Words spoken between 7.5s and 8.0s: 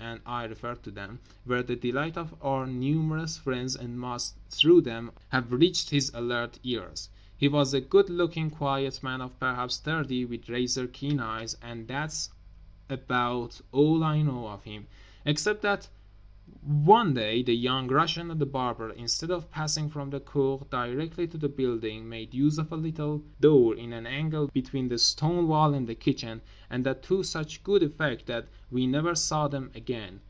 a